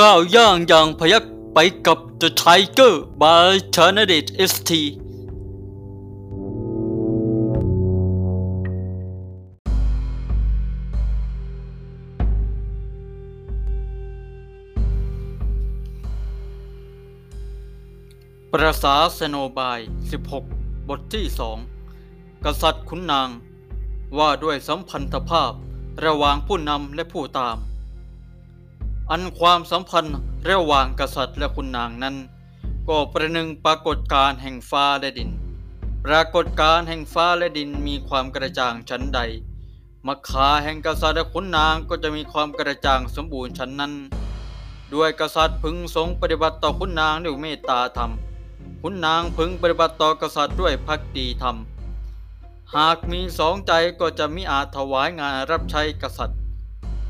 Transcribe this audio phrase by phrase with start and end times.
[0.00, 4.70] ก้าวย่างอย่างพยักไปกับ The Tiger by c h a n a d i t ST
[18.52, 19.78] ประสาสโนบาย
[20.32, 21.58] 16 บทที่สอง
[22.44, 23.28] กษัตริย์ขุนนาง
[24.18, 25.52] ว่าด้วยสัมพันธภาพ
[26.04, 27.58] ระหว่างผู้นำและผู้ตาม
[29.10, 30.16] อันความสัมพันธ์
[30.50, 32.16] ระหว่างกษัตริย์และคุณนางนั้น
[32.88, 35.30] ก็ประหนึ่งปรากฏการแห่งฟ้าและดิน
[36.04, 39.20] ปรากฏการแห่งฟ้าและดินมีความกระจ่างชั้นใด
[40.06, 43.92] มัคคาแห่งกษัตริย์และขุนนางก็จะมีความกระจ่างสมบูรณ์ชั้นนั้น
[44.94, 48.10] ด้วยกษัตริย์พึงทรงปฏิบัติต่อขุนนางด้วยเมตตาธรรม
[48.82, 51.56] ขุนนางพึงปฏิบัติต่อกษัตริย์ด้วยภักดีธรรม
[52.76, 56.39] หากมีสองใจก็จะมิอาจถวายงานรับใช้กษัตริย์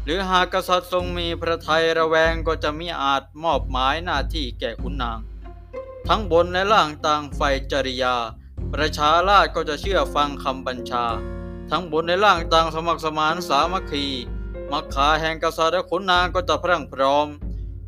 [0.04, 5.18] หรือหากกษัตริย์ทรงมีพระทัยระแวงก็จะมิอาจมอบหมายหน้าที่แก่ขุนนาง
[6.08, 7.40] ทั้งบนและล่างต่างไฟ
[7.72, 8.14] จริยา
[8.72, 11.04] ประชาราชก็จะเชื่อฟังคำบัญชา
[11.70, 14.06] ทั้งบนและล่างต่างสมัครสมานสามัคคี
[14.72, 17.26] มักขาแห่งกษัตริย์และขุนนางก็จะพรั่งพร้อม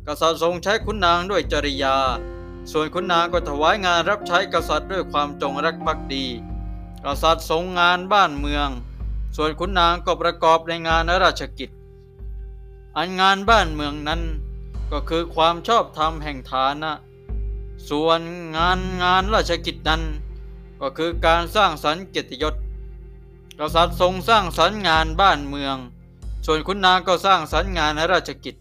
[0.07, 1.97] กษัตริย์ทรงใช้ขุนนางด้วยจริยา
[2.71, 6.25] ส่วนขุนนางก็ถวายงานรับใช้กษัตริย์ด้วยความจงรักภักดี
[7.05, 8.69] กษัตริย์ทรงงานบ้านเมือง
[9.35, 11.69] ส่วนขุนนางก็ประกอบในงานราชกิจ
[12.97, 14.21] อันงานบ้านเมืองนั้น
[14.91, 16.91] ก็คือความชอบธรรมแห่งฐานะ
[17.89, 18.21] ส่วน
[18.57, 20.01] งานงานราชกิจนั้น
[20.81, 22.55] ก็คือการสร้างสรรค์เกียรติยศ
[23.59, 25.77] กษัตริย์ทรงสร้างสรรค์งานบ้านเมือง
[26.45, 28.55] ส่วนขุนนางก็สร้างสรรค์งานราชกิจ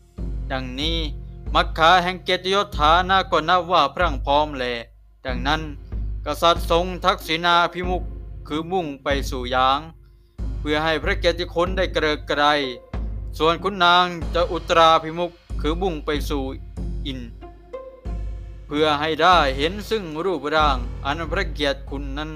[0.53, 0.99] ดังนี้
[1.55, 4.65] มักขาแห่งเกียรติยศฐานะก็นับว่าพรั่งพร้อมแล
[5.27, 5.63] ดังนั้น
[6.27, 8.03] กษัตริย์ทรงทักษิณาพิมุข
[8.49, 9.81] คือมุ่งไปสู่ยาง
[10.61, 12.45] เพื่อให้พระเกียรติคุณได้เกริกไกร
[13.39, 16.45] ส่วนขุนนางจะอุตราพิมุขคือมุ่งไปสู่
[17.07, 17.21] อิน
[18.67, 22.33] เพื่อให้ได้เห็นซึ่งรูปร่างอันพระเกียรติคุณนั้น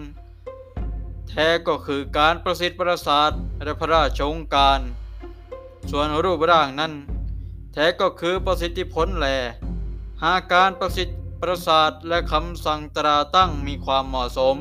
[1.29, 3.33] แท้ก็คือการประสิทธิ์ประสาท
[3.65, 4.81] และพระราชองการ
[5.91, 6.93] ส่วนรูปร่างนั้น
[7.73, 9.27] แท้ก็คือประสิทธิผลแล
[10.23, 14.57] หากการประสิทธิประสาทและคำสั่งตราตั้งมีความเหมาะสม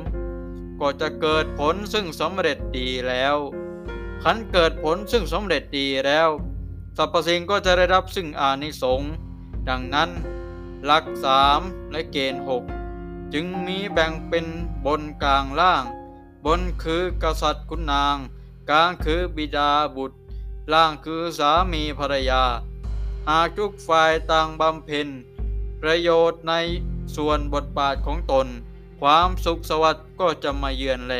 [0.79, 3.35] ก็จะเกิดผลซึ่งสำเร็จดีแล้ว
[4.23, 6.29] ขันเกิดผลซึ่งสำเร็จดีแล้ว
[6.97, 9.11] สรรพสิ่งก็จะได้รับซึ่งอานิสงส์
[9.69, 10.09] ดังนั้น
[10.85, 11.61] หลักสาม
[11.91, 12.63] และเกณฑ์หก
[13.33, 14.45] จึงมีแบ่งเป็น
[14.85, 15.83] บนกลางล่าง
[16.45, 18.17] บนคือกษัตริย์คุณนาง
[18.69, 20.17] กลางคือบิดาบุตร
[20.73, 22.43] ล่างคือสามีภรรยา
[23.29, 25.07] หากทุกฝ่ายต่างบำเพ็ญ
[25.81, 26.53] ประโยชน์ใน
[27.15, 28.47] ส่วนบทบาทของตน
[29.01, 31.15] ความสุขสวัสดิ์ก็จะมาเยือนแล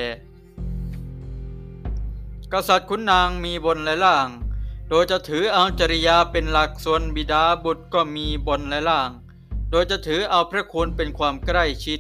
[2.58, 4.30] กษัตริย์ขุนนางมีบนและล่าง
[4.90, 9.10] โดยจะถือเอาจริยาเป็นหลักส่วนบิดาบุตรก็มีบนและล่าง
[9.72, 12.00] โดยจะถือเอาพระคุณเป็นความใกล้ชิด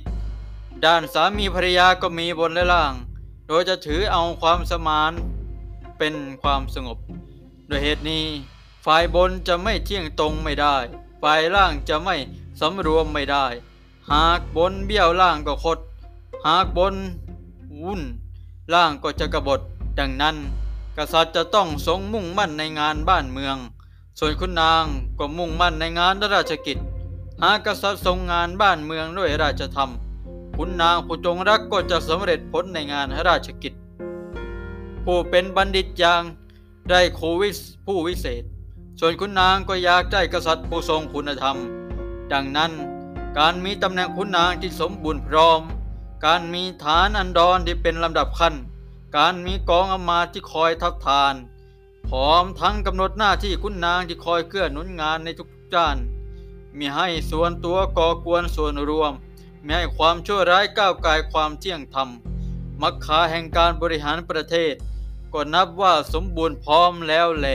[0.86, 2.94] ด้านสามีภรรยาก็มีบนและล่าง
[3.48, 5.12] โดยจะถือเอาความสมาน
[5.98, 6.98] เป็นความสงบ
[7.68, 8.26] โดยเหตุนี้
[8.86, 10.76] ฝ่ายบนจะไม่เที่ยงตรงไม่ได้
[11.22, 12.16] ฝ่ายล่างจะไม่
[12.60, 13.46] สำรวมไม่ได้
[14.12, 15.80] หากบนเบี้ยวล่างก็คด
[16.48, 16.96] หากบน
[17.84, 18.02] วุ่น
[18.74, 19.62] ล่างก็จะกระบฏ
[20.00, 20.36] ดังนั้น
[20.98, 23.58] กษัตริย์จะต้องทรงมุ่งมั่นในงานบ้านเมือง
[24.20, 24.84] ส่วนคุณนาง
[25.20, 26.78] ก็มุ่งมั่นในงานราชกิจ
[27.42, 29.90] หากกษัตริย์ทรงงานบ้านเมืองด้วยราชธรรม
[30.58, 33.74] คุณนางผู้จงรักก็จะสำเร็จผลในงานราชกิจ
[35.06, 36.24] ผู้เป็นบัณฑิตอย่าง
[36.90, 38.44] ได้โควิสผู้วิเศษ
[39.00, 41.58] ส่วนคุณนางก็อยากได้กษัตริย์ผู้ทรงคุณธรรม
[42.32, 42.72] ดังนั้น
[43.38, 45.62] การมีตำแหน่งคุณนางที่สมบูรณ์พร้อม
[46.26, 48.54] การมีฐานอันดรที่เป็นลำดับขั้น
[49.16, 51.36] การมีกองอำมาตย์ที่คอยทับทาน
[52.08, 55.98] พร้อมทั้งกำหนดหน้าที่คุณนางที่คอยเกื้อหนุนงานในทุกด้าน
[56.78, 59.14] มีให้ส่วนตัวก่อกวนส่วนรวม
[59.66, 62.10] มีให้ความชั่วร้ายก้าวไกลความเที่ยงธรรม
[62.82, 64.74] มักขาแห่งการบริหารประเทศ
[65.34, 67.48] ก็นับว่าสมบูรณ์พร้อมแล้วแหล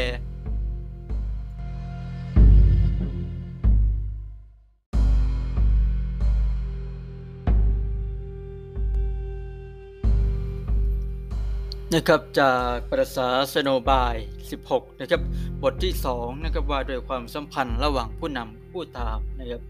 [11.94, 14.14] นะครับจากประษาสโนบาย
[14.58, 15.20] 16 นะครับ
[15.62, 19.62] บทที่ 2 นะครับว่าโดยความสัมพันธ์ระหว่างผู้นำผู้ตามนะครับ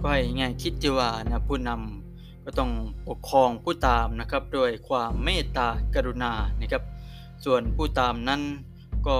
[0.00, 2.70] ก็ให้ง่ายคิดที่ว่านะผู้นำก็ต้อง
[3.08, 6.82] ปกครองผู้ตามนะครับโดยความเมตตากรุณานะครับ
[7.44, 8.42] ส่วนผู้ตามนั้น
[9.06, 9.18] ก็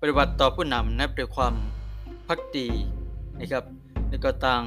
[0.00, 1.54] ปฏิบัติต่อผู้นำนะด้วยความ
[2.28, 2.68] พักดี
[3.40, 3.64] นะครับ
[4.08, 4.64] แล้วก็ต่าง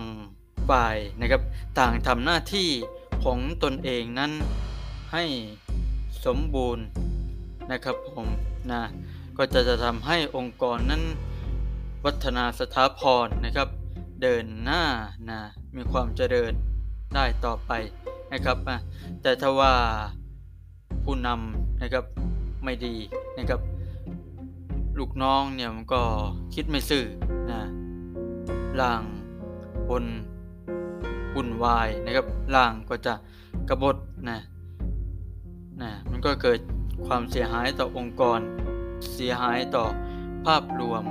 [0.69, 1.41] ฝ่ายนะครับ
[1.79, 2.69] ต่างทำหน้าที่
[3.23, 4.31] ของตนเองนั้น
[5.13, 5.23] ให้
[6.25, 6.85] สมบูรณ์
[7.71, 8.27] นะครับผม
[8.71, 8.81] นะ
[9.37, 11.03] ก็จะจะทำให้องค์กรนั้น
[12.05, 13.69] วัฒนาสถาพรนะครับ
[14.21, 14.83] เดินหน้า
[15.29, 15.39] นะ
[15.75, 16.53] มีความเจริญ
[17.15, 17.71] ได้ต่อไป
[18.33, 18.57] นะครับ
[19.21, 19.73] แต่ถ้าว่า
[21.03, 22.05] ผู้นำนะครับ
[22.63, 22.95] ไม่ดี
[23.37, 23.61] นะครับ
[24.99, 26.01] ลูกน้องเนี่ยมันก็
[26.53, 27.03] คิดไม่ซื่อ
[27.51, 27.61] นะ
[28.79, 29.03] ล่าง
[29.89, 30.05] บน
[31.35, 32.25] วุ่นวายนะครับ
[32.55, 33.13] ล่างก็จะ
[33.69, 33.97] กบฏ
[34.29, 34.39] นะ
[35.81, 36.59] นะมันก็เกิด
[37.07, 38.39] ความเสียหายต่อองค์กร
[39.13, 39.85] เสียหายต่อ
[40.45, 41.03] ภาพรวม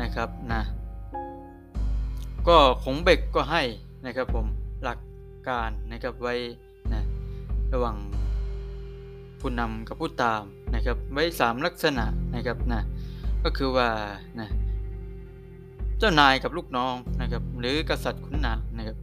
[0.00, 0.62] นะครับนะ
[2.48, 3.62] ก็ของเบกก็ให้
[4.06, 4.46] นะครับผม
[4.82, 4.98] หลัก
[5.48, 6.34] การนะครับไว้
[6.92, 7.02] นะ
[7.72, 7.96] ระหว่าง
[9.40, 10.42] ผู้นำกับผู้ตาม
[10.74, 12.04] นะครับไว้สามลักษณะ
[12.34, 12.80] นะครับนะ
[13.44, 13.88] ก็คือว่า
[14.40, 14.48] นะ
[15.98, 18.96] เจ้านายกับลูกน้องนะครับหรือกษัตริย์ขุนนางนะครับ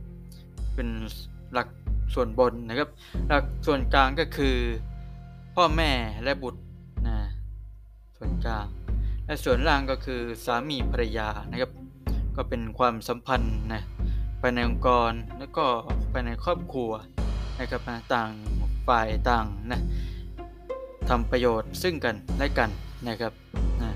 [0.75, 0.87] เป็น
[1.53, 1.67] หลัก
[2.13, 2.89] ส่วนบนนะครับ
[3.27, 4.57] หลักส่วนกลางก็คือ
[5.55, 5.91] พ่อแม่
[6.23, 6.61] และบุตร
[7.07, 7.17] นะ
[8.17, 8.67] ส่วนกลาง
[9.25, 11.71] และส่วนล่างก็คือสามีภรรยานะครับ
[12.35, 13.81] ก็เป็นความสัมพันธ์นะ
[14.41, 15.65] ภายในองค์กรแล้วก็
[16.11, 16.91] ภายในครอบครัว
[17.59, 17.81] นะครับ
[18.13, 18.29] ต่าง
[18.87, 19.81] ฝ่ายต่างนะ
[21.09, 22.69] ทำประโยชน์ซึ่งกันและกัน
[23.07, 23.33] นะครับ
[23.81, 23.89] นะ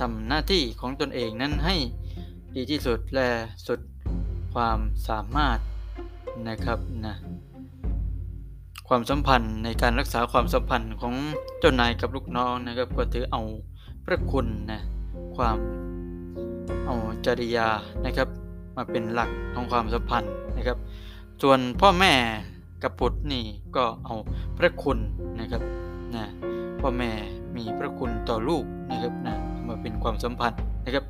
[0.00, 1.76] ทำหน้าที่ของตนเองนั้นให้
[2.56, 3.28] ดีที่สุดและ
[3.66, 3.80] สุด
[4.54, 4.78] ความ
[5.08, 5.58] สามารถ
[6.48, 7.14] นะครับนะ
[8.88, 11.14] ความสัมพันธ์ในการรักษาความสัมพันธ์ของ
[11.60, 13.42] เจ้านายกับลูกน้องนะครับ ก็ถือเอา
[14.04, 14.80] พระคุณนะ
[15.36, 15.58] ความ
[16.86, 16.94] เอา
[17.26, 17.68] จริยา
[18.04, 18.28] นะครับ
[18.76, 20.78] มาเป็นหลักของความสัมพันธ์นะครับ
[21.42, 22.12] ส่วนพ่อแม่
[22.82, 23.44] กับบุตรนี่
[23.76, 24.14] ก็เอา
[24.58, 24.98] พระคุณ
[25.40, 25.62] นะครับ
[26.14, 26.24] นะ
[26.80, 27.10] พ่อแม่
[27.56, 29.34] มีพระคุณต่อลูกนะครับนะ
[29.66, 31.04] มาเป็นความสัมพันธ์นะครับ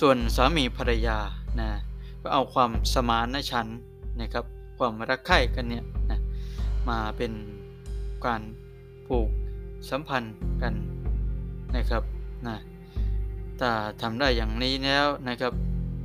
[0.00, 1.18] ส่วนสามีภรรยา
[1.60, 1.68] นะ
[2.22, 3.66] ก็เอาความสมานฉัน
[4.20, 4.44] นะครับ
[4.84, 6.20] ความรักใคร่กันเนี่ยนะ
[6.88, 7.32] มาเป็น
[8.24, 8.42] การ
[9.06, 9.28] ผูก
[9.90, 10.74] สัมพันธ์กัน
[11.76, 12.02] นะครับ
[12.48, 12.56] นะ
[13.60, 13.70] ถ้า
[14.02, 15.52] ทำได้อย่างนี้แล้วนะครับ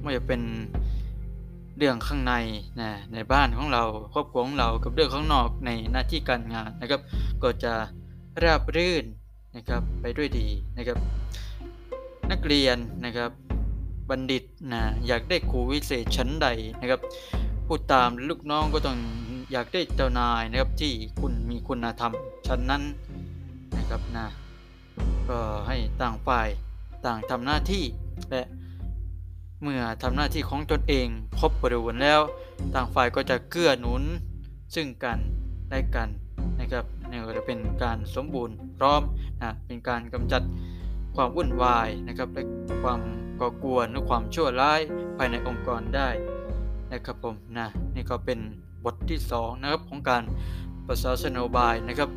[0.02, 0.42] ไม่ว่าจะเป็น
[1.78, 2.34] เรื่องข้างใน
[2.82, 3.84] นะในบ้านของเรา
[4.14, 7.02] ครอบครัวของเรากับเรื่องข้างนอกในหน้าที่การงานนะครับ
[7.44, 7.74] ก็จะ
[8.44, 9.06] ราบรื่น
[9.56, 10.48] นะครับไปด้วยดี
[10.78, 10.98] นะครับ
[12.32, 13.32] นักเรียนนะครับ
[14.10, 16.48] บัณฑิตนะอยากได้ครูวิเศษชั้นใด
[16.82, 17.00] นะครับ
[17.68, 18.98] ผู้ตามลูกน้องก็ต้อง
[19.52, 22.14] อยากได้เจ้านายนะครับที่คุณมีคุณธรรม
[22.48, 22.84] ชั้นนั้น
[23.78, 24.28] นะครับนะ
[25.30, 26.48] ก็ให้ต่างฝ่าย
[27.06, 27.84] ต่างทำหน้าที่
[28.32, 28.42] และ
[29.62, 31.08] เมื่อทำหน้าที่ของตนเอง
[31.40, 32.22] ครบบริบูรณ์แล้ว
[32.76, 34.04] ต่างฝ่ายก็จะเกื้อหนุน
[34.76, 35.18] ซึ่งกัน
[35.70, 36.10] และกัน
[36.60, 39.02] นะครับนี่ก็จะเป็นการสมบูรณ์พร้อม
[39.42, 40.42] นะเป็นการกำจัด
[41.16, 42.44] ความวุ่นวายนะครับและ
[42.84, 43.00] ความ
[43.40, 44.80] ก่อกวนหรือความชั่วร้าย
[45.18, 46.10] ภายในองค์กรได้
[46.92, 48.40] นะครับผมนะนี่ก็เป็น
[48.86, 50.24] บทที่2นะครับของการ
[50.88, 52.10] ภาษาสนบายนะครับ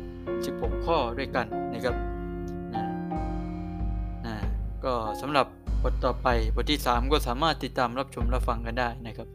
[0.57, 1.95] 16 ข้อด้วยกันนะครับ
[2.73, 2.83] นะ
[4.25, 4.35] นะ
[4.83, 5.45] ก็สำหรับ
[5.83, 9.27] บทต่อไปบทที่ 3 ก็สามารถติดตามรับชมรับฟังกันได้นะครับ